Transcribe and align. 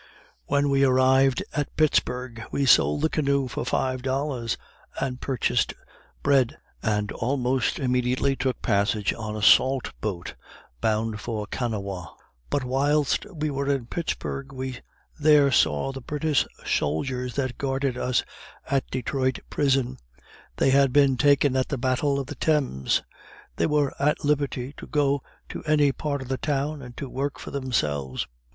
When 0.45 0.69
we 0.71 0.83
arrived 0.83 1.43
at 1.53 1.75
Pittsburg, 1.77 2.41
we 2.51 2.65
sold 2.65 3.03
the 3.03 3.07
canoe 3.09 3.47
for 3.47 3.63
five 3.63 4.01
dollars, 4.01 4.57
and 4.99 5.21
purchased 5.21 5.75
bread, 6.23 6.57
and 6.81 7.11
almost 7.11 7.77
immediately 7.77 8.35
took 8.35 8.63
passage 8.63 9.13
on 9.13 9.35
a 9.35 9.43
salt 9.43 9.93
boat 10.01 10.33
bound 10.81 11.19
for 11.21 11.45
Kanawha. 11.45 12.07
But 12.49 12.63
whilst 12.63 13.27
we 13.31 13.51
were 13.51 13.67
in 13.69 13.85
Pittsburg 13.85 14.51
we 14.51 14.79
there 15.19 15.51
saw 15.51 15.91
the 15.91 16.01
British 16.01 16.47
soldiers 16.65 17.35
that 17.35 17.59
guarded 17.59 17.95
us 17.95 18.23
at 18.65 18.89
Detroit 18.89 19.37
prison 19.51 19.99
they 20.55 20.71
had 20.71 20.91
been 20.91 21.15
taken 21.15 21.55
at 21.55 21.67
the 21.67 21.77
battle 21.77 22.17
of 22.19 22.25
the 22.25 22.33
Thames 22.33 23.03
they 23.57 23.67
were 23.67 23.93
at 23.99 24.25
liberty 24.25 24.73
to 24.77 24.87
go 24.87 25.21
to 25.49 25.61
any 25.65 25.91
part 25.91 26.23
of 26.23 26.27
the 26.27 26.39
town, 26.39 26.81
and 26.81 26.97
to 26.97 27.07
work 27.07 27.37
for 27.37 27.51
themselves. 27.51 28.25